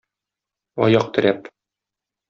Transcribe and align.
Аяк 0.87 1.15
терәп. 1.19 1.55